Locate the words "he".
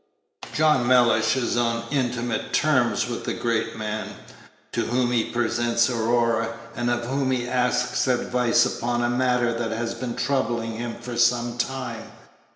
5.11-5.29, 7.29-7.47